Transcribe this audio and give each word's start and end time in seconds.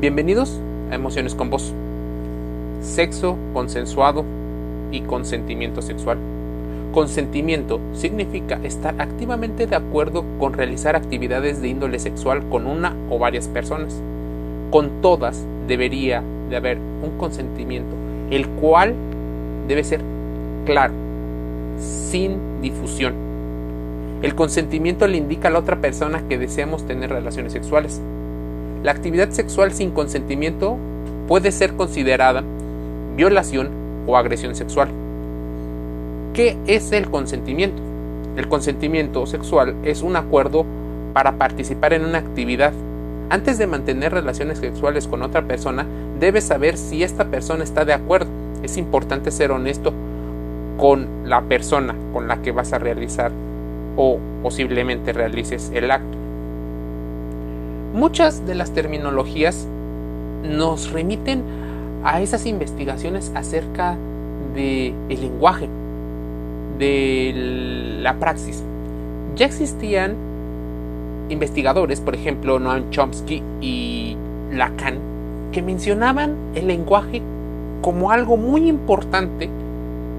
Bienvenidos 0.00 0.58
a 0.90 0.94
Emociones 0.94 1.34
con 1.34 1.50
Voz. 1.50 1.74
Sexo 2.80 3.36
consensuado 3.52 4.24
y 4.90 5.02
consentimiento 5.02 5.82
sexual. 5.82 6.16
Consentimiento 6.90 7.78
significa 7.92 8.58
estar 8.64 8.94
activamente 8.98 9.66
de 9.66 9.76
acuerdo 9.76 10.24
con 10.38 10.54
realizar 10.54 10.96
actividades 10.96 11.60
de 11.60 11.68
índole 11.68 11.98
sexual 11.98 12.48
con 12.48 12.66
una 12.66 12.96
o 13.10 13.18
varias 13.18 13.46
personas. 13.48 14.00
Con 14.70 15.02
todas 15.02 15.44
debería 15.68 16.22
de 16.48 16.56
haber 16.56 16.78
un 16.78 17.18
consentimiento, 17.18 17.94
el 18.30 18.48
cual 18.48 18.94
debe 19.68 19.84
ser 19.84 20.00
claro, 20.64 20.94
sin 21.76 22.62
difusión. 22.62 23.12
El 24.22 24.34
consentimiento 24.34 25.06
le 25.06 25.18
indica 25.18 25.48
a 25.48 25.50
la 25.50 25.58
otra 25.58 25.82
persona 25.82 26.26
que 26.26 26.38
deseamos 26.38 26.86
tener 26.86 27.10
relaciones 27.10 27.52
sexuales. 27.52 28.00
La 28.82 28.92
actividad 28.92 29.28
sexual 29.28 29.72
sin 29.72 29.90
consentimiento 29.90 30.78
puede 31.28 31.52
ser 31.52 31.74
considerada 31.74 32.42
violación 33.14 33.68
o 34.06 34.16
agresión 34.16 34.54
sexual. 34.54 34.88
¿Qué 36.32 36.56
es 36.66 36.90
el 36.92 37.10
consentimiento? 37.10 37.82
El 38.36 38.48
consentimiento 38.48 39.26
sexual 39.26 39.74
es 39.84 40.00
un 40.00 40.16
acuerdo 40.16 40.64
para 41.12 41.32
participar 41.32 41.92
en 41.92 42.06
una 42.06 42.18
actividad. 42.18 42.72
Antes 43.28 43.58
de 43.58 43.66
mantener 43.66 44.12
relaciones 44.12 44.58
sexuales 44.58 45.06
con 45.06 45.22
otra 45.22 45.42
persona, 45.42 45.84
debes 46.18 46.44
saber 46.44 46.78
si 46.78 47.02
esta 47.02 47.26
persona 47.26 47.64
está 47.64 47.84
de 47.84 47.92
acuerdo. 47.92 48.30
Es 48.62 48.78
importante 48.78 49.30
ser 49.30 49.50
honesto 49.50 49.92
con 50.78 51.06
la 51.26 51.42
persona 51.42 51.94
con 52.14 52.28
la 52.28 52.40
que 52.40 52.52
vas 52.52 52.72
a 52.72 52.78
realizar 52.78 53.30
o 53.96 54.18
posiblemente 54.42 55.12
realices 55.12 55.70
el 55.74 55.90
acto. 55.90 56.19
Muchas 57.92 58.46
de 58.46 58.54
las 58.54 58.70
terminologías 58.70 59.66
nos 60.44 60.92
remiten 60.92 61.42
a 62.04 62.20
esas 62.20 62.46
investigaciones 62.46 63.32
acerca 63.34 63.96
del 64.54 64.94
el 65.08 65.20
lenguaje, 65.20 65.68
de 66.78 67.32
la 68.00 68.14
praxis. 68.20 68.62
Ya 69.34 69.46
existían 69.46 70.14
investigadores, 71.30 72.00
por 72.00 72.14
ejemplo 72.14 72.60
Noam 72.60 72.90
Chomsky 72.90 73.42
y 73.60 74.16
Lacan, 74.52 74.98
que 75.50 75.60
mencionaban 75.60 76.36
el 76.54 76.68
lenguaje 76.68 77.20
como 77.82 78.12
algo 78.12 78.36
muy 78.36 78.68
importante 78.68 79.48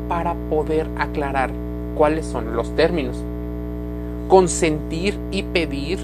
para 0.09 0.33
poder 0.49 0.87
aclarar 0.97 1.51
cuáles 1.95 2.25
son 2.25 2.53
los 2.53 2.75
términos. 2.75 3.15
Consentir 4.27 5.17
y 5.31 5.43
pedir 5.43 5.99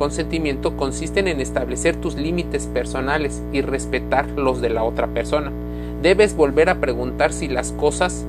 consentimiento 0.00 0.78
consisten 0.78 1.28
en 1.28 1.42
establecer 1.42 1.94
tus 1.94 2.16
límites 2.16 2.66
personales 2.66 3.42
y 3.52 3.60
respetar 3.60 4.26
los 4.30 4.62
de 4.62 4.70
la 4.70 4.82
otra 4.82 5.08
persona. 5.08 5.52
Debes 6.00 6.34
volver 6.34 6.70
a 6.70 6.76
preguntar 6.76 7.34
si 7.34 7.48
las 7.48 7.72
cosas 7.72 8.24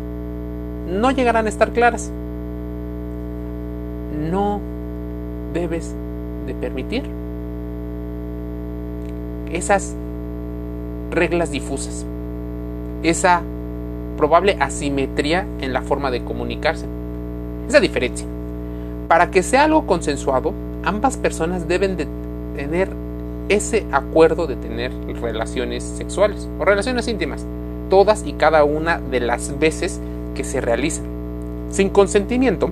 no 0.90 1.12
llegarán 1.12 1.46
a 1.46 1.50
estar 1.50 1.72
claras. 1.72 2.12
No 4.30 4.60
debes 5.54 5.96
de 6.46 6.54
permitir 6.56 7.04
esas 9.54 9.96
reglas 11.10 11.52
difusas, 11.52 12.06
esa 13.02 13.44
probable 14.18 14.58
asimetría 14.60 15.46
en 15.62 15.72
la 15.72 15.82
forma 15.82 16.12
de 16.12 16.22
comunicarse, 16.22 16.86
esa 17.70 17.80
diferencia. 17.80 18.28
Para 19.08 19.32
que 19.32 19.42
sea 19.42 19.64
algo 19.64 19.88
consensuado, 19.88 20.54
ambas 20.84 21.18
personas 21.18 21.68
deben 21.68 21.98
de 21.98 22.08
tener 22.56 22.90
ese 23.50 23.86
acuerdo 23.92 24.48
de 24.48 24.56
tener 24.56 24.92
relaciones 25.22 25.84
sexuales 25.84 26.48
o 26.60 26.66
relaciones 26.66 27.08
íntimas, 27.08 27.46
todas 27.90 28.26
y 28.26 28.34
cada 28.34 28.64
una 28.64 29.00
de 29.00 29.20
las 29.20 29.60
veces 29.60 30.00
que 30.36 30.44
se 30.44 30.62
realizan. 30.62 31.06
Sin 31.70 31.90
consentimiento, 31.90 32.70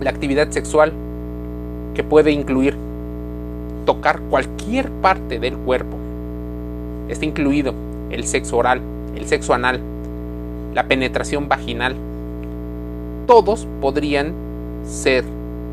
la 0.00 0.10
actividad 0.10 0.50
sexual, 0.50 0.92
que 1.94 2.02
puede 2.02 2.30
incluir 2.30 2.76
tocar 3.84 4.20
cualquier 4.30 4.90
parte 4.90 5.38
del 5.38 5.56
cuerpo, 5.56 5.96
está 7.08 7.24
incluido 7.24 7.74
el 8.10 8.24
sexo 8.24 8.56
oral, 8.56 8.80
el 9.16 9.26
sexo 9.26 9.52
anal, 9.52 9.80
la 10.74 10.84
penetración 10.84 11.48
vaginal, 11.48 11.94
todos 13.26 13.66
podrían 13.80 14.32
ser 14.84 15.24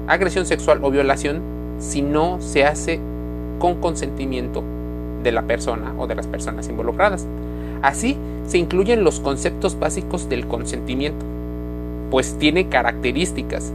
agresión 0.10 0.46
sexual 0.46 0.80
o 0.82 0.90
violación 0.90 1.42
si 1.78 2.02
no 2.02 2.42
se 2.42 2.66
hace 2.66 3.00
con 3.60 3.76
consentimiento 3.76 4.64
de 5.24 5.32
la 5.32 5.44
persona 5.44 5.94
o 5.98 6.08
de 6.08 6.16
las 6.16 6.28
personas 6.28 6.68
involucradas. 6.68 7.26
Así 7.82 8.18
se 8.48 8.58
incluyen 8.58 9.04
los 9.04 9.20
conceptos 9.20 9.80
básicos 9.80 10.28
del 10.28 10.48
consentimiento, 10.48 11.26
pues 12.10 12.36
tiene 12.40 12.68
características. 12.68 13.72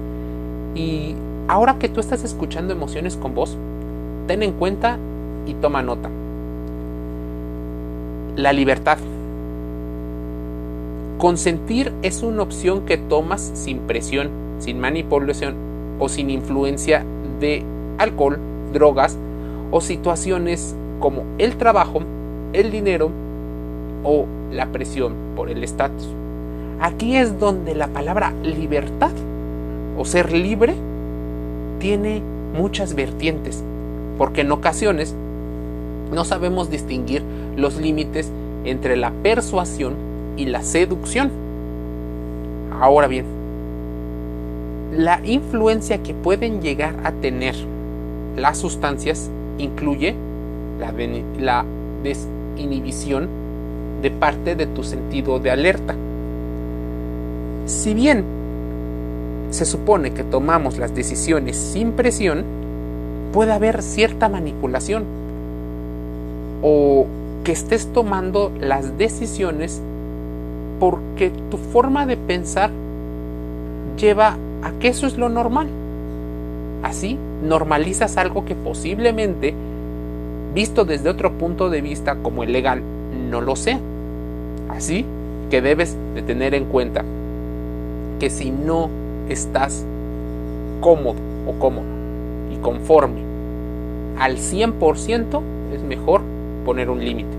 Y 0.75 1.15
ahora 1.47 1.79
que 1.79 1.89
tú 1.89 2.01
estás 2.01 2.25
escuchando 2.25 2.73
emociones 2.73 3.17
con 3.17 3.35
voz, 3.35 3.57
ten 4.27 4.43
en 4.43 4.53
cuenta 4.53 4.99
y 5.47 5.55
toma 5.55 5.83
nota. 5.83 6.11
La 8.37 8.53
libertad. 8.53 8.99
Consentir 11.19 11.93
es 12.03 12.25
una 12.25 12.43
opción 12.43 12.85
que 12.85 12.99
tomas 12.99 13.53
sin 13.55 13.79
presión, 13.81 14.31
sin 14.59 14.81
manipulación 14.81 15.74
o 15.99 16.09
sin 16.09 16.31
influencia 16.31 17.05
de 17.41 17.63
alcohol, 17.99 18.39
drogas 18.73 19.17
o 19.71 19.81
situaciones 19.81 20.75
como 21.01 21.23
el 21.39 21.57
trabajo, 21.57 22.01
el 22.53 22.71
dinero 22.71 23.11
o 24.05 24.27
la 24.53 24.67
presión 24.67 25.15
por 25.37 25.51
el 25.51 25.65
estatus. 25.65 26.09
Aquí 26.81 27.17
es 27.17 27.39
donde 27.39 27.75
la 27.75 27.89
palabra 27.89 28.33
libertad 28.43 29.13
o 29.97 30.05
ser 30.05 30.33
libre 30.33 30.75
tiene 31.79 32.23
muchas 32.57 32.95
vertientes, 32.95 33.63
porque 34.19 34.43
en 34.43 34.53
ocasiones 34.53 35.15
no 36.13 36.25
sabemos 36.25 36.71
distinguir 36.71 37.23
los 37.57 37.77
límites 37.77 38.31
entre 38.65 38.97
la 38.97 39.11
persuasión 39.23 39.95
y 40.37 40.47
la 40.47 40.63
seducción. 40.63 41.31
Ahora 42.81 43.07
bien, 43.07 43.25
la 44.97 45.21
influencia 45.25 46.03
que 46.03 46.15
pueden 46.15 46.63
llegar 46.63 46.95
a 47.05 47.13
tener 47.13 47.55
las 48.37 48.59
sustancias 48.59 49.31
incluye 49.59 50.15
la, 51.41 51.65
desinhibición 52.03 53.29
de 54.03 54.11
parte 54.11 54.55
de 54.55 54.67
tu 54.67 54.85
sentido 54.85 55.39
de 55.39 55.51
alerta. 55.51 55.95
Si 57.67 57.95
bien 57.95 58.25
se 59.51 59.65
supone 59.65 60.13
que 60.13 60.23
tomamos 60.23 60.79
las 60.79 60.95
decisiones 60.95 61.57
sin 61.57 61.93
presión, 61.93 62.45
puede 63.33 63.53
haber 63.53 63.83
cierta 63.83 64.29
manipulación 64.29 65.05
o 66.63 67.07
que 67.43 67.53
estés 67.53 67.87
tomando 67.93 68.53
las 68.61 68.97
decisiones 68.99 69.81
porque 70.79 71.31
tu 71.51 71.57
forma 71.57 72.05
de 72.07 72.17
pensar 72.17 72.71
lleva 73.97 74.37
a 74.65 74.73
que 74.81 74.89
eso 74.89 75.07
es 75.07 75.17
lo 75.17 75.29
normal. 75.29 75.69
Así 76.83 77.19
normalizas 77.43 78.17
algo 78.17 78.45
que 78.45 78.55
posiblemente, 78.55 79.55
visto 80.55 80.85
desde 80.85 81.11
otro 81.11 81.33
punto 81.33 81.71
de 81.71 81.81
vista 81.81 82.17
como 82.17 82.43
el 82.43 82.53
legal, 82.53 82.83
no 83.31 83.41
lo 83.41 83.57
sea. 83.57 83.79
Así 84.71 85.05
que 85.51 85.61
debes 85.61 85.97
de 86.15 86.23
tener 86.23 86.55
en 86.55 86.65
cuenta 86.65 87.05
que 88.19 88.31
si 88.31 88.51
no 88.51 88.89
estás 89.29 89.85
cómodo 90.81 91.19
o 91.47 91.53
cómodo 91.59 91.87
y 92.53 92.57
conforme 92.57 93.21
al 94.19 94.39
100%, 94.39 95.41
es 95.75 95.83
mejor 95.83 96.23
poner 96.65 96.89
un 96.89 97.05
límite. 97.05 97.37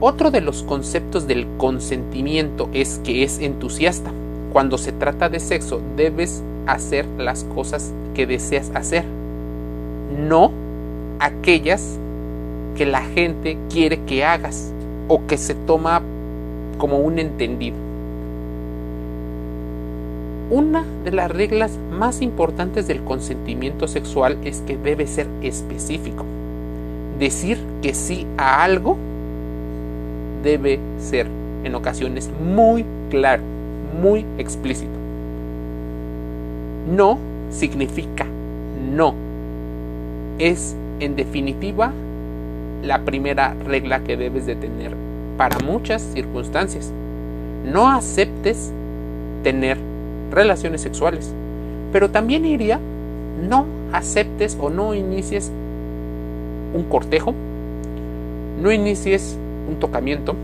Otro 0.00 0.30
de 0.30 0.40
los 0.40 0.62
conceptos 0.64 1.26
del 1.26 1.46
consentimiento 1.58 2.68
es 2.72 3.00
que 3.04 3.22
es 3.22 3.38
entusiasta. 3.38 4.12
Cuando 4.52 4.76
se 4.76 4.92
trata 4.92 5.30
de 5.30 5.40
sexo, 5.40 5.80
debes 5.96 6.42
hacer 6.66 7.06
las 7.16 7.44
cosas 7.44 7.90
que 8.14 8.26
deseas 8.26 8.70
hacer, 8.74 9.04
no 10.28 10.52
aquellas 11.18 11.98
que 12.76 12.84
la 12.84 13.00
gente 13.00 13.56
quiere 13.70 14.00
que 14.00 14.24
hagas 14.24 14.70
o 15.08 15.26
que 15.26 15.38
se 15.38 15.54
toma 15.54 16.02
como 16.76 16.98
un 16.98 17.18
entendido. 17.18 17.76
Una 20.50 20.84
de 21.04 21.12
las 21.12 21.30
reglas 21.30 21.78
más 21.90 22.20
importantes 22.20 22.86
del 22.86 23.02
consentimiento 23.04 23.88
sexual 23.88 24.36
es 24.44 24.60
que 24.60 24.76
debe 24.76 25.06
ser 25.06 25.28
específico. 25.40 26.26
Decir 27.18 27.58
que 27.80 27.94
sí 27.94 28.26
a 28.36 28.62
algo 28.62 28.98
debe 30.42 30.78
ser 30.98 31.26
en 31.64 31.74
ocasiones 31.74 32.30
muy 32.38 32.84
claro, 33.08 33.42
muy 34.00 34.24
explícito. 34.38 34.90
No 36.94 37.18
significa 37.50 38.26
no. 38.94 39.14
Es 40.38 40.74
en 41.00 41.16
definitiva, 41.16 41.92
la 42.82 43.00
primera 43.00 43.54
regla 43.66 44.00
que 44.00 44.16
debes 44.16 44.46
de 44.46 44.54
tener 44.54 44.94
para 45.36 45.58
muchas 45.60 46.02
circunstancias. 46.02 46.92
No 47.64 47.90
aceptes 47.90 48.72
tener 49.42 49.78
relaciones 50.30 50.80
sexuales. 50.80 51.32
Pero 51.92 52.10
también 52.10 52.44
iría, 52.44 52.78
no 53.48 53.66
aceptes 53.92 54.56
o 54.60 54.70
no 54.70 54.94
inicies 54.94 55.50
un 56.74 56.84
cortejo, 56.84 57.34
no 58.62 58.72
inicies 58.72 59.36
un 59.68 59.76
tocamiento 59.76 60.34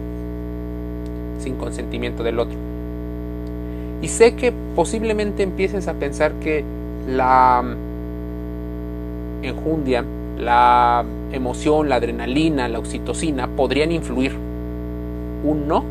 sin 1.39 1.55
consentimiento 1.55 2.23
del 2.23 2.39
otro. 2.41 2.68
Y 4.00 4.09
sé 4.09 4.35
que 4.35 4.53
posiblemente 4.77 5.43
empieces 5.43 5.89
a 5.89 5.95
pensar 5.95 6.33
que 6.35 6.65
la 7.06 7.65
enjundia, 9.43 10.05
la 10.39 11.05
emoción, 11.33 11.89
la 11.89 11.97
adrenalina, 11.97 12.69
la 12.69 12.79
oxitocina 12.79 13.49
podrían 13.49 13.91
influir. 13.91 14.37
Un 15.45 15.67
no 15.67 15.85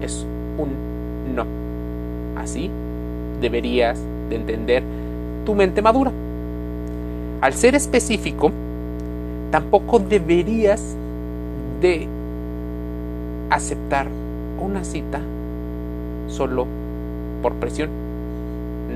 es 0.00 0.26
un 0.58 1.34
no. 1.34 1.44
Así 2.40 2.70
deberías 3.40 3.98
de 4.30 4.36
entender 4.36 4.82
tu 5.44 5.54
mente 5.54 5.82
madura. 5.82 6.12
Al 7.40 7.52
ser 7.52 7.74
específico, 7.74 8.50
tampoco 9.50 9.98
deberías 9.98 10.96
de 11.80 12.08
aceptar 13.50 14.06
una 14.58 14.84
cita 14.84 15.20
solo 16.28 16.66
por 17.46 17.54
presión. 17.60 17.90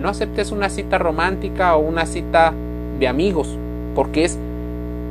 No 0.02 0.08
aceptes 0.08 0.50
una 0.50 0.70
cita 0.70 0.98
romántica 0.98 1.76
o 1.76 1.78
una 1.78 2.04
cita 2.04 2.52
de 2.98 3.06
amigos, 3.06 3.56
porque 3.94 4.24
es 4.24 4.36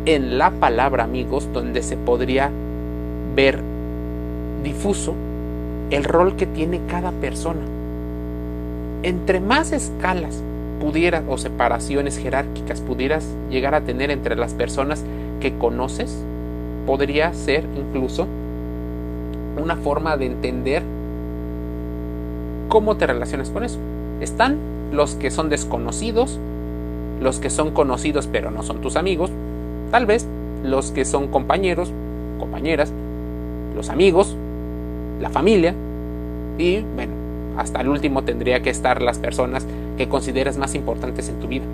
en 0.06 0.38
la 0.38 0.52
palabra 0.52 1.06
amigos 1.06 1.48
donde 1.54 1.82
se 1.82 1.96
podría 1.96 2.52
ver 3.38 3.62
difuso 4.62 5.14
el 5.90 6.04
rol 6.04 6.36
que 6.36 6.48
tiene 6.48 6.82
cada 6.90 7.14
persona. 7.14 7.62
Entre 9.04 9.40
más 9.40 9.72
escalas 9.72 10.44
pudieras 10.82 11.24
o 11.30 11.38
separaciones 11.38 12.18
jerárquicas 12.18 12.82
pudieras 12.82 13.26
llegar 13.50 13.74
a 13.74 13.86
tener 13.86 14.12
entre 14.12 14.36
las 14.36 14.54
personas 14.54 15.02
que 15.40 15.58
conoces, 15.58 16.26
podría 16.86 17.34
ser 17.34 17.64
incluso 17.78 18.28
una 19.58 19.78
forma 19.78 20.18
de 20.18 20.26
entender 20.26 20.99
cómo 22.70 22.96
te 22.96 23.08
relacionas 23.08 23.50
con 23.50 23.64
eso. 23.64 23.78
Están 24.22 24.58
los 24.94 25.16
que 25.16 25.32
son 25.32 25.50
desconocidos, 25.50 26.40
los 27.20 27.40
que 27.40 27.50
son 27.50 27.72
conocidos 27.72 28.28
pero 28.32 28.52
no 28.52 28.64
son 28.64 28.80
tus 28.80 28.96
amigos, 28.96 29.32
tal 29.92 30.06
vez 30.06 30.26
los 30.64 30.92
que 30.92 31.04
son 31.04 31.28
compañeros, 31.28 31.92
compañeras, 32.40 32.94
los 33.76 33.90
amigos, 33.90 34.36
la 35.20 35.30
familia 35.30 35.74
y 36.58 36.82
bueno, 36.96 37.14
hasta 37.58 37.82
el 37.82 37.90
último 37.90 38.24
tendría 38.24 38.62
que 38.62 38.70
estar 38.70 39.02
las 39.02 39.20
personas 39.20 39.66
que 39.98 40.08
consideras 40.08 40.58
más 40.58 40.76
importantes 40.76 41.28
en 41.30 41.40
tu 41.40 41.48
vida. 41.48 41.66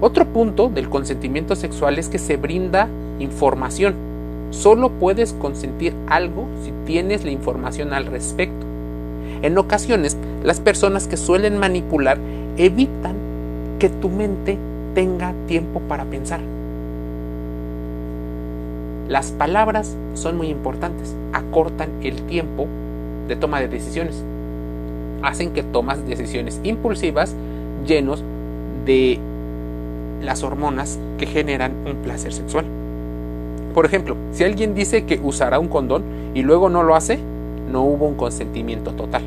Otro 0.00 0.26
punto 0.26 0.68
del 0.68 0.88
consentimiento 0.88 1.54
sexual 1.54 1.98
es 1.98 2.08
que 2.08 2.18
se 2.18 2.36
brinda 2.36 2.88
información. 3.20 3.94
Solo 4.50 4.90
puedes 4.90 5.32
consentir 5.32 5.94
algo 6.08 6.46
si 6.64 6.72
tienes 6.84 7.24
la 7.24 7.30
información 7.30 7.94
al 7.94 8.06
respecto. 8.06 8.61
En 9.42 9.58
ocasiones, 9.58 10.16
las 10.44 10.60
personas 10.60 11.08
que 11.08 11.16
suelen 11.16 11.58
manipular 11.58 12.18
evitan 12.56 13.16
que 13.80 13.88
tu 13.88 14.08
mente 14.08 14.56
tenga 14.94 15.34
tiempo 15.48 15.80
para 15.88 16.04
pensar. 16.04 16.40
Las 19.08 19.32
palabras 19.32 19.96
son 20.14 20.36
muy 20.36 20.46
importantes, 20.46 21.14
acortan 21.32 21.90
el 22.02 22.22
tiempo 22.22 22.68
de 23.26 23.34
toma 23.34 23.60
de 23.60 23.66
decisiones. 23.66 24.22
Hacen 25.22 25.50
que 25.52 25.64
tomas 25.64 26.06
decisiones 26.06 26.60
impulsivas 26.62 27.34
llenos 27.84 28.22
de 28.86 29.18
las 30.20 30.44
hormonas 30.44 31.00
que 31.18 31.26
generan 31.26 31.72
un 31.84 31.96
placer 31.96 32.32
sexual. 32.32 32.64
Por 33.74 33.86
ejemplo, 33.86 34.16
si 34.32 34.44
alguien 34.44 34.74
dice 34.74 35.04
que 35.04 35.20
usará 35.22 35.58
un 35.58 35.68
condón 35.68 36.04
y 36.34 36.42
luego 36.42 36.68
no 36.68 36.82
lo 36.82 36.94
hace, 36.94 37.18
no 37.70 37.82
hubo 37.82 38.06
un 38.06 38.14
consentimiento 38.14 38.92
total. 38.92 39.22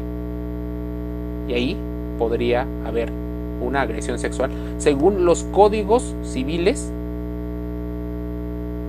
Y 1.48 1.54
ahí 1.54 1.78
podría 2.18 2.66
haber 2.86 3.12
una 3.62 3.82
agresión 3.82 4.20
sexual 4.20 4.52
según 4.78 5.26
los 5.26 5.44
códigos 5.46 6.14
civiles 6.24 6.92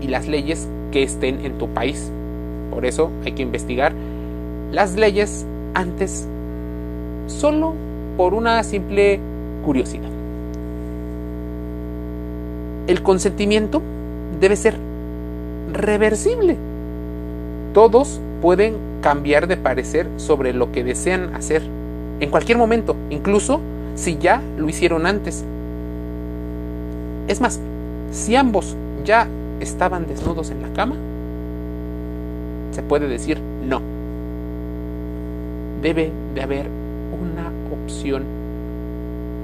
y 0.00 0.08
las 0.08 0.26
leyes 0.26 0.69
que 0.93 1.02
estén 1.02 1.44
en 1.44 1.58
tu 1.58 1.69
país. 1.69 2.10
Por 2.70 2.84
eso 2.84 3.10
hay 3.25 3.32
que 3.32 3.43
investigar 3.43 3.93
las 4.72 4.96
leyes 4.96 5.46
antes 5.75 6.26
solo 7.26 7.75
por 8.16 8.34
una 8.34 8.62
simple 8.62 9.20
curiosidad. 9.64 10.10
El 12.87 13.02
consentimiento 13.02 13.82
debe 14.40 14.56
ser 14.56 14.76
reversible. 15.72 16.56
Todos 17.72 18.20
pueden 18.40 18.75
cambiar 19.00 19.46
de 19.46 19.56
parecer 19.56 20.08
sobre 20.16 20.52
lo 20.52 20.72
que 20.72 20.84
desean 20.84 21.34
hacer 21.34 21.62
en 22.20 22.31
cualquier 22.31 22.58
momento, 22.58 22.96
incluso 23.10 23.60
si 23.94 24.16
ya 24.19 24.43
lo 24.56 24.69
hicieron 24.69 25.06
antes. 25.06 25.44
Es 27.28 27.40
más, 27.40 27.60
si 28.10 28.37
ambos 28.37 28.76
ya 29.04 29.28
estaban 29.60 30.06
desnudos 30.06 30.50
en 30.50 30.62
la 30.62 30.72
cama, 30.72 30.96
se 32.72 32.82
puede 32.82 33.08
decir 33.08 33.40
no 33.66 33.81
debe 35.82 36.10
de 36.34 36.43
haber 36.43 36.66
una 37.12 37.50
opción 37.72 38.25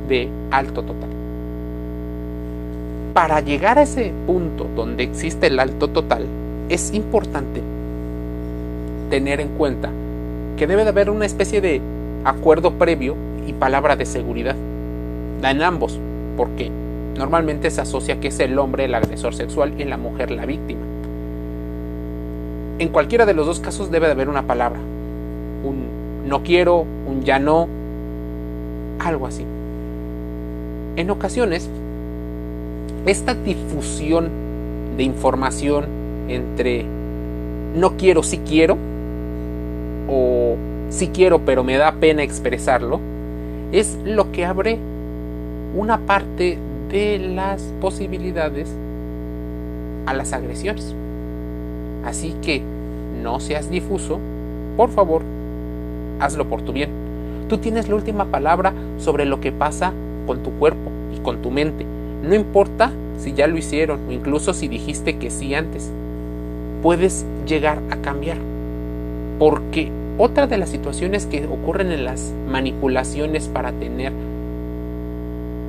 de 0.08 0.28
alto 0.50 0.82
total. 0.82 1.08
Para 3.14 3.40
llegar 3.40 3.78
a 3.78 3.82
ese 3.82 4.12
punto 4.26 4.66
donde 4.75 5.04
existe 5.04 5.46
el 5.46 5.60
alto 5.60 5.88
total, 5.88 6.26
es 6.69 6.93
importante 6.94 7.60
tener 9.12 9.43
en 9.43 9.49
cuenta 9.49 9.91
que 10.56 10.67
debe 10.67 10.85
de 10.85 10.88
haber 10.88 11.11
una 11.11 11.26
especie 11.26 11.61
de 11.61 11.82
acuerdo 12.25 12.73
previo 12.79 13.14
y 13.47 13.53
palabra 13.53 13.94
de 13.94 14.06
seguridad. 14.06 14.56
En 15.43 15.61
ambos, 15.61 15.99
porque 16.35 16.70
normalmente 17.19 17.70
se 17.70 17.82
asocia 17.82 18.20
que 18.20 18.29
es 18.29 18.41
el 18.41 18.59
hombre 18.59 18.87
el 18.87 18.94
agresor 18.94 19.35
sexual 19.35 19.75
y 19.79 19.85
la 19.85 19.99
mujer 19.99 20.31
la 20.31 20.47
víctima. 20.47 20.81
En 22.78 22.88
cualquiera 22.88 23.26
de 23.26 23.35
los 23.35 23.45
dos 23.45 23.61
casos 23.61 23.90
debe 23.90 24.07
de 24.07 24.12
haber 24.12 24.31
una 24.31 24.45
palabra, 24.47 24.81
un 25.62 26.25
no 26.26 26.42
quiero, 26.42 26.87
un 27.07 27.23
ya 27.23 27.38
no, 27.38 27.69
algo 28.99 29.26
así. 29.26 29.45
En 30.97 31.11
ocasiones, 31.11 31.69
esta 33.04 33.35
difusión 33.35 34.31
de 34.97 35.02
información 35.02 35.85
entre 36.28 36.87
no 37.76 37.99
quiero, 37.99 38.23
sí 38.23 38.40
quiero, 38.49 38.78
o 40.12 40.57
sí 40.90 41.09
quiero, 41.09 41.40
pero 41.40 41.64
me 41.64 41.76
da 41.76 41.92
pena 41.92 42.23
expresarlo, 42.23 43.00
es 43.73 43.99
lo 44.04 44.31
que 44.31 44.45
abre 44.45 44.78
una 45.75 45.99
parte 45.99 46.59
de 46.90 47.19
las 47.19 47.62
posibilidades 47.81 48.69
a 50.07 50.12
las 50.12 50.33
agresiones. 50.33 50.95
Así 52.04 52.35
que 52.42 52.62
no 53.23 53.40
seas 53.40 53.71
difuso, 53.71 54.19
por 54.76 54.90
favor, 54.90 55.23
hazlo 56.21 56.47
por 56.47 56.62
tu 56.62 56.73
bien. 56.73 56.90
Tú 57.49 57.59
tienes 57.59 57.88
la 57.88 57.95
última 57.95 58.26
palabra 58.26 58.73
sobre 58.99 59.25
lo 59.25 59.40
que 59.40 59.52
pasa 59.52 59.92
con 60.26 60.42
tu 60.42 60.50
cuerpo 60.52 60.90
y 61.14 61.21
con 61.21 61.40
tu 61.40 61.50
mente. 61.50 61.87
No 62.23 62.35
importa 62.35 62.92
si 63.19 63.33
ya 63.33 63.47
lo 63.47 63.57
hicieron 63.57 64.00
o 64.09 64.12
incluso 64.12 64.52
si 64.52 64.69
dijiste 64.69 65.16
que 65.19 65.31
sí 65.31 65.54
antes. 65.54 65.90
Puedes 66.83 67.25
llegar 67.47 67.78
a 67.90 67.97
cambiar. 67.97 68.38
Porque 69.38 69.90
otra 70.19 70.47
de 70.47 70.59
las 70.59 70.69
situaciones 70.69 71.26
que 71.26 71.47
ocurren 71.47 71.92
en 71.92 72.04
las 72.04 72.33
manipulaciones 72.49 73.49
para 73.49 73.73
tener 73.73 74.12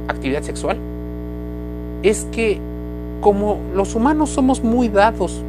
actividad 0.07 0.43
sexual 0.43 0.77
es 2.03 2.25
que 2.31 2.59
como 3.21 3.59
los 3.73 3.95
humanos 3.95 4.29
somos 4.29 4.63
muy 4.63 4.89
dados 4.89 5.41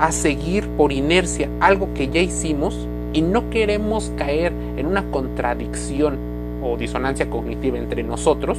a 0.00 0.10
seguir 0.12 0.66
por 0.68 0.92
inercia 0.92 1.48
algo 1.60 1.88
que 1.94 2.08
ya 2.08 2.20
hicimos, 2.20 2.88
y 3.12 3.22
no 3.22 3.50
queremos 3.50 4.12
caer 4.16 4.52
en 4.76 4.86
una 4.86 5.10
contradicción 5.10 6.16
o 6.62 6.76
disonancia 6.76 7.30
cognitiva 7.30 7.78
entre 7.78 8.02
nosotros 8.02 8.58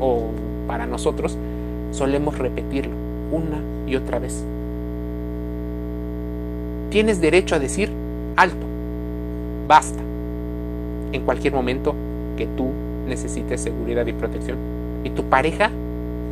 o 0.00 0.28
para 0.66 0.86
nosotros, 0.86 1.36
solemos 1.90 2.38
repetirlo 2.38 2.92
una 3.32 3.60
y 3.86 3.96
otra 3.96 4.18
vez. 4.18 4.44
Tienes 6.90 7.20
derecho 7.20 7.54
a 7.54 7.58
decir 7.58 7.90
alto, 8.36 8.66
basta, 9.68 10.02
en 11.12 11.22
cualquier 11.22 11.52
momento 11.52 11.94
que 12.36 12.46
tú 12.46 12.70
necesites 13.06 13.60
seguridad 13.60 14.06
y 14.06 14.12
protección. 14.12 14.56
Y 15.04 15.10
tu 15.10 15.24
pareja 15.24 15.70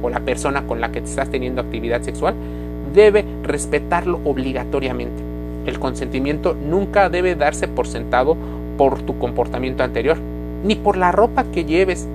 o 0.02 0.10
la 0.10 0.20
persona 0.20 0.66
con 0.66 0.80
la 0.80 0.90
que 0.90 0.98
estás 0.98 1.30
teniendo 1.30 1.60
actividad 1.60 2.02
sexual 2.02 2.34
debe 2.94 3.24
respetarlo 3.42 4.20
obligatoriamente. 4.24 5.22
El 5.66 5.78
consentimiento 5.78 6.54
nunca 6.54 7.08
debe 7.08 7.34
darse 7.34 7.68
por 7.68 7.86
sentado 7.86 8.36
por 8.78 9.02
tu 9.02 9.18
comportamiento 9.18 9.82
anterior, 9.82 10.16
ni 10.64 10.74
por 10.74 10.96
la 10.96 11.12
ropa 11.12 11.44
que 11.52 11.64
lleves 11.64 12.06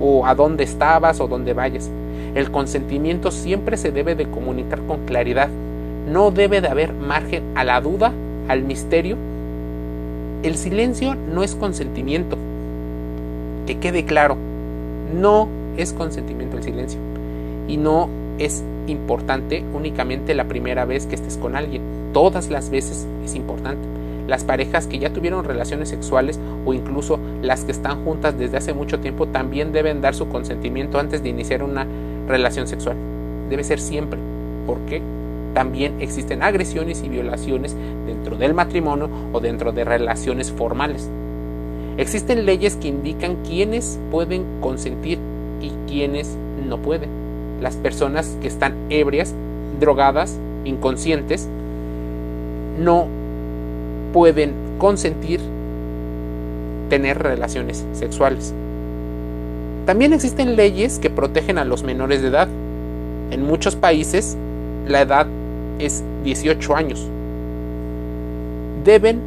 o 0.00 0.26
a 0.26 0.34
dónde 0.34 0.64
estabas 0.64 1.20
o 1.20 1.28
dónde 1.28 1.52
vayas. 1.52 1.90
El 2.34 2.50
consentimiento 2.50 3.30
siempre 3.30 3.76
se 3.76 3.90
debe 3.90 4.14
de 4.14 4.26
comunicar 4.26 4.80
con 4.82 5.04
claridad. 5.06 5.48
No 6.08 6.30
debe 6.30 6.60
de 6.60 6.68
haber 6.68 6.92
margen 6.92 7.42
a 7.54 7.64
la 7.64 7.80
duda, 7.80 8.12
al 8.48 8.62
misterio. 8.62 9.16
El 10.42 10.56
silencio 10.56 11.14
no 11.14 11.42
es 11.42 11.54
consentimiento. 11.54 12.38
Que 13.66 13.78
quede 13.78 14.06
claro, 14.06 14.38
no 15.14 15.48
es 15.76 15.92
consentimiento 15.92 16.56
el 16.56 16.62
silencio. 16.62 16.98
Y 17.68 17.76
no 17.76 18.08
es 18.38 18.64
importante 18.86 19.62
únicamente 19.74 20.34
la 20.34 20.48
primera 20.48 20.86
vez 20.86 21.04
que 21.04 21.14
estés 21.14 21.36
con 21.36 21.56
alguien. 21.56 21.82
Todas 22.14 22.48
las 22.48 22.70
veces 22.70 23.06
es 23.22 23.34
importante. 23.34 23.86
Las 24.28 24.44
parejas 24.44 24.86
que 24.86 24.98
ya 24.98 25.12
tuvieron 25.12 25.44
relaciones 25.44 25.90
sexuales 25.90 26.40
o 26.64 26.72
incluso 26.72 27.18
las 27.42 27.64
que 27.64 27.72
están 27.72 28.02
juntas 28.04 28.38
desde 28.38 28.56
hace 28.56 28.72
mucho 28.72 28.98
tiempo 28.98 29.26
también 29.26 29.72
deben 29.72 30.00
dar 30.00 30.14
su 30.14 30.28
consentimiento 30.28 30.98
antes 30.98 31.22
de 31.22 31.28
iniciar 31.28 31.62
una 31.62 31.86
relación 32.28 32.66
sexual. 32.66 32.96
Debe 33.50 33.62
ser 33.62 33.78
siempre, 33.78 34.18
porque 34.66 35.02
también 35.54 36.00
existen 36.00 36.42
agresiones 36.42 37.02
y 37.04 37.08
violaciones 37.08 37.74
dentro 38.06 38.36
del 38.36 38.54
matrimonio 38.54 39.08
o 39.32 39.40
dentro 39.40 39.72
de 39.72 39.84
relaciones 39.84 40.52
formales. 40.52 41.08
Existen 41.96 42.46
leyes 42.46 42.76
que 42.76 42.88
indican 42.88 43.36
quiénes 43.46 43.98
pueden 44.10 44.44
consentir 44.60 45.18
y 45.60 45.70
quiénes 45.88 46.36
no 46.66 46.78
pueden. 46.78 47.10
Las 47.60 47.76
personas 47.76 48.36
que 48.40 48.48
están 48.48 48.74
ebrias, 48.90 49.34
drogadas, 49.80 50.38
inconscientes, 50.64 51.48
no 52.78 53.06
pueden 54.12 54.54
consentir 54.78 55.40
tener 56.88 57.18
relaciones 57.22 57.84
sexuales. 57.92 58.54
También 59.86 60.12
existen 60.12 60.56
leyes 60.56 60.98
que 60.98 61.10
protegen 61.10 61.58
a 61.58 61.64
los 61.64 61.82
menores 61.82 62.22
de 62.22 62.28
edad. 62.28 62.48
En 63.30 63.44
muchos 63.44 63.76
países 63.76 64.36
la 64.86 65.02
edad 65.02 65.26
es 65.80 66.02
18 66.24 66.76
años. 66.76 67.06
Deben 68.84 69.20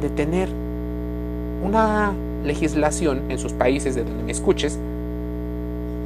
de 0.00 0.08
tener 0.10 0.48
una 1.64 2.12
legislación 2.44 3.22
en 3.30 3.38
sus 3.38 3.52
países 3.52 3.94
de 3.94 4.04
donde 4.04 4.22
me 4.22 4.32
escuches 4.32 4.78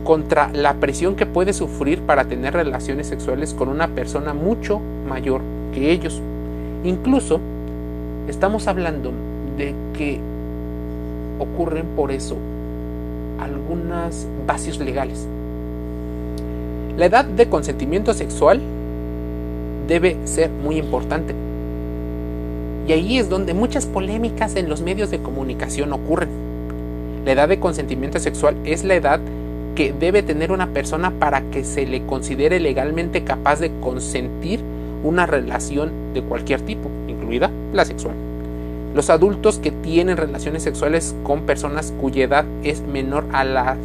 contra 0.05 0.51
la 0.53 0.75
presión 0.75 1.17
que 1.17 1.27
puede 1.27 1.53
sufrir 1.53 2.01
para 2.03 2.25
tener 2.25 2.55
relaciones 2.55 3.09
sexuales 3.09 3.53
con 3.53 3.69
una 3.69 3.89
persona 3.89 4.33
mucho 4.33 4.81
mayor 5.07 5.43
que 5.75 5.93
ellos. 5.93 6.23
Incluso 6.85 7.41
estamos 8.29 8.69
hablando 8.69 9.13
de 9.57 9.75
que 9.93 10.21
ocurren 11.39 11.87
por 11.97 12.11
eso 12.11 12.37
algunos 13.41 14.27
vacíos 14.47 14.79
legales. 14.79 15.27
La 16.97 17.07
edad 17.07 17.25
de 17.25 17.49
consentimiento 17.49 18.15
sexual 18.15 18.61
debe 19.89 20.17
ser 20.25 20.51
muy 20.51 20.77
importante. 20.77 21.35
Y 22.87 22.93
ahí 22.93 23.19
es 23.19 23.29
donde 23.29 23.55
muchas 23.55 23.87
polémicas 23.87 24.55
en 24.55 24.69
los 24.69 24.81
medios 24.83 25.11
de 25.11 25.19
comunicación 25.19 25.93
ocurren. 25.93 26.29
La 27.25 27.33
edad 27.33 27.49
de 27.49 27.59
consentimiento 27.59 28.19
sexual 28.21 28.57
es 28.65 28.85
la 28.85 28.95
edad 28.95 29.21
que 29.75 29.93
debe 29.93 30.23
tener 30.23 30.53
una 30.53 30.69
persona 30.69 31.11
para 31.11 31.43
que 31.51 31.65
se 31.65 31.87
le 31.87 32.05
considere 32.07 32.61
legalmente 32.61 33.25
capaz 33.25 33.61
de 33.61 33.71
consentir 33.81 34.61
una 35.03 35.27
relación 35.27 35.91
de 36.15 36.23
cualquier 36.23 36.61
tipo, 36.63 36.89
incluida 37.07 37.51
la 37.73 37.85
sexual. 37.85 38.15
Los 38.95 39.11
adultos 39.11 39.59
que 39.59 39.71
tienen 39.71 40.17
relaciones 40.17 40.63
sexuales 40.63 41.15
con 41.23 41.43
personas 41.43 41.93
cuya 42.01 42.25
edad 42.25 42.45
es 42.65 42.81
menor 42.81 43.25
a 43.33 43.45
la 43.45 43.77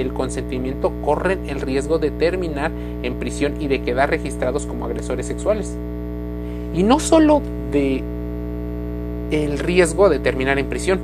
del 0.00 0.12
consentimiento 0.14 0.92
corren 1.04 1.48
el 1.48 1.60
riesgo 1.60 1.98
de 1.98 2.10
terminar 2.10 2.70
en 3.02 3.14
prisión 3.16 3.60
y 3.60 3.68
de 3.68 3.82
quedar 3.82 4.10
registrados 4.10 4.66
como 4.66 4.86
agresores 4.86 5.26
sexuales. 5.26 5.76
Y 6.74 6.82
no 6.82 6.98
solo 7.00 7.42
de 7.70 8.02
el 9.30 9.58
riesgo 9.58 10.08
de 10.08 10.18
terminar 10.18 10.58
en 10.58 10.68
prisión, 10.68 10.98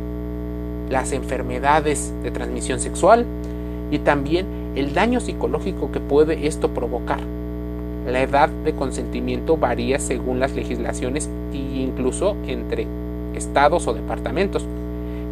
las 0.91 1.13
enfermedades 1.13 2.13
de 2.23 2.31
transmisión 2.31 2.81
sexual 2.81 3.25
y 3.91 3.99
también 3.99 4.47
el 4.75 4.95
daño 4.95 5.21
psicológico 5.21 5.93
que 5.93 6.01
puede 6.01 6.47
esto 6.47 6.71
provocar. 6.71 7.21
La 8.07 8.23
edad 8.23 8.49
de 8.49 8.73
consentimiento 8.73 9.57
varía 9.57 9.99
según 9.99 10.41
las 10.41 10.55
legislaciones 10.55 11.29
e 11.53 11.57
incluso 11.57 12.37
entre 12.47 12.87
estados 13.35 13.87
o 13.89 13.95
departamentos. 13.95 14.65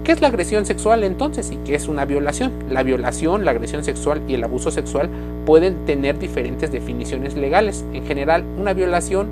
¿Qué 0.05 0.13
es 0.13 0.21
la 0.21 0.29
agresión 0.29 0.67
sexual 0.67 1.03
entonces 1.03 1.51
y 1.51 1.57
qué 1.65 1.75
es 1.75 1.89
una 1.89 2.05
violación? 2.05 2.53
La 2.69 2.83
violación, 2.83 3.47
la 3.47 3.53
agresión 3.53 3.85
sexual 3.85 4.21
y 4.29 4.35
el 4.35 4.45
abuso 4.45 4.71
sexual 4.71 5.09
pueden 5.47 5.87
tener 5.87 6.19
diferentes 6.19 6.71
definiciones 6.71 7.35
legales. 7.37 7.87
En 7.95 8.05
general, 8.05 8.45
una 8.59 8.75
violación, 8.75 9.29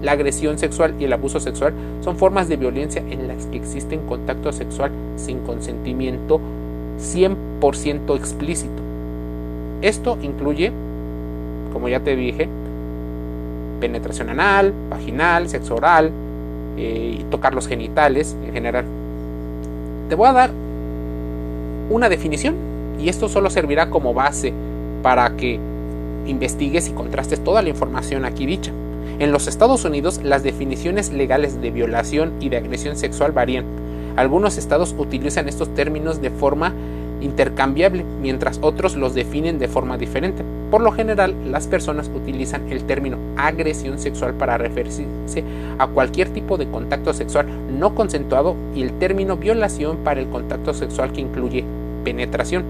la 0.00 0.12
agresión 0.12 0.58
sexual 0.58 0.94
y 0.98 1.04
el 1.04 1.12
abuso 1.12 1.38
sexual 1.38 1.74
son 2.00 2.16
formas 2.16 2.48
de 2.48 2.56
violencia 2.56 3.02
en 3.10 3.28
las 3.28 3.44
que 3.44 3.58
existen 3.58 4.06
contacto 4.06 4.54
sexual 4.54 4.90
sin 5.16 5.40
consentimiento 5.40 6.40
100% 6.98 8.16
explícito. 8.16 8.82
Esto 9.82 10.16
incluye, 10.22 10.72
como 11.74 11.90
ya 11.90 12.00
te 12.00 12.16
dije, 12.16 12.48
penetración 13.80 14.30
anal, 14.30 14.72
vaginal, 14.88 15.50
sexo 15.50 15.74
oral, 15.74 16.10
eh, 16.78 17.18
y 17.20 17.24
tocar 17.24 17.54
los 17.54 17.68
genitales 17.68 18.34
en 18.46 18.54
general. 18.54 18.95
Te 20.08 20.14
voy 20.14 20.28
a 20.28 20.32
dar 20.32 20.50
una 21.90 22.08
definición 22.08 22.54
y 23.00 23.08
esto 23.08 23.28
solo 23.28 23.50
servirá 23.50 23.90
como 23.90 24.14
base 24.14 24.52
para 25.02 25.36
que 25.36 25.58
investigues 26.26 26.88
y 26.88 26.92
contrastes 26.92 27.42
toda 27.42 27.62
la 27.62 27.68
información 27.68 28.24
aquí 28.24 28.46
dicha. 28.46 28.72
En 29.18 29.32
los 29.32 29.48
Estados 29.48 29.84
Unidos 29.84 30.20
las 30.22 30.42
definiciones 30.42 31.12
legales 31.12 31.60
de 31.60 31.70
violación 31.70 32.34
y 32.40 32.48
de 32.50 32.58
agresión 32.58 32.96
sexual 32.96 33.32
varían. 33.32 33.64
Algunos 34.16 34.58
estados 34.58 34.94
utilizan 34.96 35.48
estos 35.48 35.74
términos 35.74 36.22
de 36.22 36.30
forma 36.30 36.72
intercambiable, 37.20 38.04
mientras 38.20 38.58
otros 38.62 38.96
los 38.96 39.14
definen 39.14 39.58
de 39.58 39.68
forma 39.68 39.96
diferente. 39.98 40.42
Por 40.70 40.80
lo 40.80 40.92
general, 40.92 41.34
las 41.50 41.66
personas 41.66 42.10
utilizan 42.14 42.70
el 42.70 42.84
término 42.84 43.16
agresión 43.36 43.98
sexual 43.98 44.34
para 44.34 44.58
referirse 44.58 45.06
a 45.78 45.86
cualquier 45.86 46.30
tipo 46.30 46.56
de 46.56 46.66
contacto 46.66 47.12
sexual 47.12 47.46
no 47.78 47.94
consensuado 47.94 48.54
y 48.74 48.82
el 48.82 48.92
término 48.98 49.36
violación 49.36 49.98
para 49.98 50.20
el 50.20 50.28
contacto 50.28 50.74
sexual 50.74 51.12
que 51.12 51.20
incluye 51.20 51.64
penetración. 52.04 52.64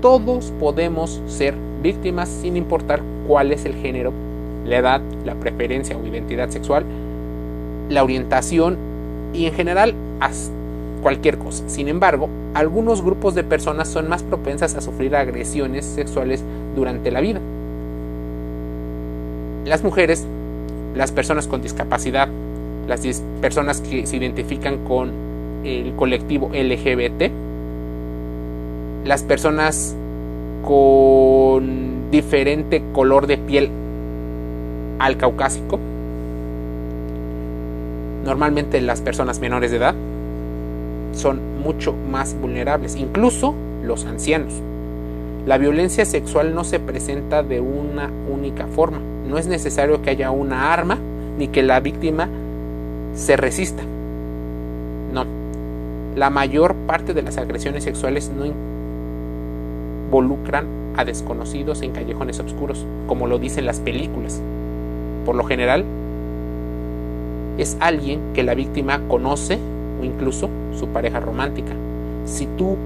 Todos 0.00 0.52
podemos 0.60 1.20
ser 1.26 1.54
víctimas 1.82 2.28
sin 2.28 2.56
importar 2.56 3.02
cuál 3.26 3.52
es 3.52 3.64
el 3.64 3.74
género, 3.74 4.12
la 4.64 4.76
edad, 4.76 5.00
la 5.24 5.34
preferencia 5.34 5.96
o 5.96 6.06
identidad 6.06 6.50
sexual, 6.50 6.84
la 7.88 8.04
orientación 8.04 8.76
y 9.32 9.46
en 9.46 9.54
general 9.54 9.94
hasta 10.20 10.65
cualquier 11.02 11.38
cosa. 11.38 11.68
Sin 11.68 11.88
embargo, 11.88 12.28
algunos 12.54 13.02
grupos 13.02 13.34
de 13.34 13.44
personas 13.44 13.88
son 13.88 14.08
más 14.08 14.22
propensas 14.22 14.74
a 14.74 14.80
sufrir 14.80 15.14
agresiones 15.16 15.84
sexuales 15.84 16.42
durante 16.74 17.10
la 17.10 17.20
vida. 17.20 17.40
Las 19.64 19.82
mujeres, 19.82 20.24
las 20.94 21.12
personas 21.12 21.46
con 21.46 21.62
discapacidad, 21.62 22.28
las 22.86 23.00
personas 23.40 23.80
que 23.80 24.06
se 24.06 24.16
identifican 24.16 24.84
con 24.84 25.10
el 25.64 25.92
colectivo 25.96 26.50
LGBT, 26.52 27.30
las 29.04 29.22
personas 29.22 29.94
con 30.64 32.10
diferente 32.10 32.82
color 32.92 33.26
de 33.26 33.38
piel 33.38 33.70
al 34.98 35.16
caucásico, 35.16 35.78
normalmente 38.24 38.80
las 38.80 39.00
personas 39.00 39.40
menores 39.40 39.70
de 39.70 39.76
edad, 39.76 39.94
son 41.16 41.60
mucho 41.62 41.94
más 42.10 42.34
vulnerables, 42.40 42.96
incluso 42.96 43.54
los 43.82 44.04
ancianos. 44.04 44.52
La 45.46 45.58
violencia 45.58 46.04
sexual 46.04 46.54
no 46.54 46.64
se 46.64 46.80
presenta 46.80 47.42
de 47.42 47.60
una 47.60 48.10
única 48.30 48.66
forma. 48.66 48.98
No 49.28 49.38
es 49.38 49.46
necesario 49.46 50.02
que 50.02 50.10
haya 50.10 50.30
una 50.30 50.72
arma 50.72 50.98
ni 51.38 51.48
que 51.48 51.62
la 51.62 51.80
víctima 51.80 52.28
se 53.14 53.36
resista. 53.36 53.82
No. 55.12 55.24
La 56.16 56.30
mayor 56.30 56.74
parte 56.86 57.14
de 57.14 57.22
las 57.22 57.38
agresiones 57.38 57.84
sexuales 57.84 58.30
no 58.36 58.44
involucran 60.06 60.66
a 60.96 61.04
desconocidos 61.04 61.82
en 61.82 61.92
callejones 61.92 62.40
oscuros, 62.40 62.84
como 63.06 63.26
lo 63.26 63.38
dicen 63.38 63.66
las 63.66 63.80
películas. 63.80 64.40
Por 65.24 65.36
lo 65.36 65.44
general, 65.44 65.84
es 67.58 67.76
alguien 67.80 68.20
que 68.34 68.42
la 68.42 68.54
víctima 68.54 69.00
conoce 69.08 69.58
o 70.00 70.04
incluso 70.04 70.48
su 70.78 70.88
pareja 70.88 71.20
romántica. 71.20 71.72
Si 72.24 72.46
tú 72.58 72.76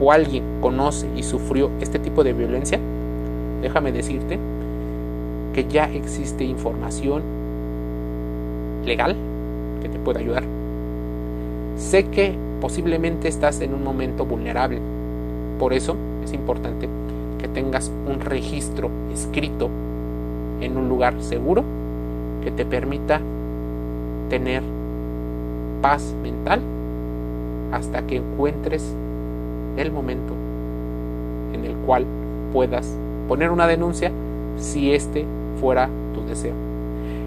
o 0.00 0.12
alguien 0.12 0.42
conoce 0.60 1.08
y 1.16 1.22
sufrió 1.22 1.70
este 1.80 1.98
tipo 1.98 2.24
de 2.24 2.32
violencia, 2.32 2.78
déjame 3.62 3.92
decirte 3.92 4.38
que 5.54 5.66
ya 5.66 5.84
existe 5.84 6.44
información 6.44 7.22
legal 8.84 9.16
que 9.82 9.88
te 9.88 9.98
pueda 9.98 10.20
ayudar. 10.20 10.42
Sé 11.76 12.04
que 12.06 12.34
posiblemente 12.60 13.28
estás 13.28 13.60
en 13.60 13.74
un 13.74 13.84
momento 13.84 14.24
vulnerable, 14.24 14.80
por 15.58 15.72
eso 15.72 15.96
es 16.24 16.32
importante 16.32 16.88
que 17.38 17.48
tengas 17.48 17.90
un 18.06 18.20
registro 18.20 18.90
escrito 19.12 19.68
en 20.60 20.76
un 20.76 20.88
lugar 20.88 21.14
seguro 21.20 21.62
que 22.42 22.50
te 22.50 22.64
permita 22.64 23.20
tener 24.28 24.62
paz 25.84 26.14
mental 26.22 26.62
hasta 27.70 28.06
que 28.06 28.16
encuentres 28.16 28.82
el 29.76 29.92
momento 29.92 30.32
en 31.52 31.66
el 31.66 31.74
cual 31.84 32.06
puedas 32.54 32.90
poner 33.28 33.50
una 33.50 33.66
denuncia 33.66 34.10
si 34.56 34.94
este 34.94 35.26
fuera 35.60 35.90
tu 36.14 36.24
deseo. 36.26 36.54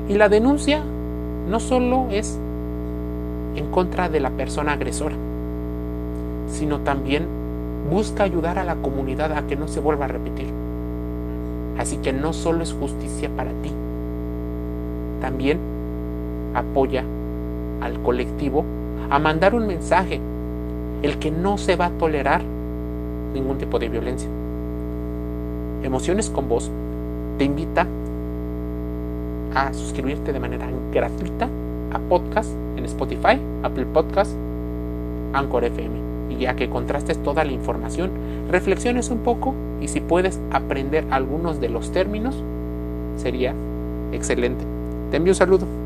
Y 0.10 0.16
la 0.16 0.28
denuncia 0.28 0.82
no 1.48 1.60
solo 1.60 2.08
es 2.10 2.40
en 3.56 3.70
contra 3.70 4.10
de 4.10 4.22
la 4.22 4.32
persona 4.32 4.74
agresora, 4.74 5.16
sino 6.50 6.80
también 6.80 7.28
busca 7.92 8.24
ayudar 8.24 8.58
a 8.58 8.64
la 8.64 8.78
comunidad 8.78 9.34
a 9.34 9.46
que 9.46 9.56
no 9.56 9.68
se 9.68 9.82
vuelva 9.82 10.06
a 10.06 10.08
repetir. 10.08 10.48
Así 11.78 11.98
que 11.98 12.12
no 12.12 12.34
solo 12.34 12.64
es 12.64 12.74
justicia 12.74 13.30
para 13.38 13.52
ti, 13.62 13.72
también 15.22 15.60
apoya 16.56 17.04
al 17.82 18.02
colectivo 18.02 18.64
a 19.10 19.20
mandar 19.20 19.56
un 19.56 19.68
mensaje, 19.68 20.20
el 21.02 21.18
que 21.20 21.32
no 21.32 21.58
se 21.58 21.76
va 21.76 21.88
a 21.88 21.92
tolerar 21.92 22.42
ningún 23.34 23.58
tipo 23.58 23.80
de 23.80 23.90
violencia. 23.90 24.30
Emociones 25.84 26.30
con 26.30 26.50
Voz 26.50 26.70
te 27.38 27.46
invita 27.46 27.86
a 29.54 29.74
suscribirte 29.74 30.34
de 30.34 30.40
manera 30.40 30.68
gratuita 30.92 31.48
a 31.94 32.00
podcast 32.00 32.50
en 32.76 32.86
Spotify, 32.86 33.40
Apple 33.64 33.86
Podcast, 33.94 34.32
Anchor 35.34 35.64
FM. 35.66 35.96
Y 36.30 36.38
ya 36.40 36.56
que 36.56 36.70
contrastes 36.70 37.22
toda 37.24 37.46
la 37.46 37.52
información, 37.52 38.12
reflexiones 38.50 39.10
un 39.10 39.20
poco 39.20 39.54
y 39.82 39.88
si 39.88 40.02
puedes 40.02 40.40
aprender 40.52 41.06
algunos 41.12 41.62
de 41.62 41.70
los 41.70 41.92
términos, 41.92 42.36
sería 43.16 43.54
excelente. 44.12 44.64
Te 45.12 45.18
envío 45.18 45.32
un 45.32 45.36
saludo. 45.36 45.77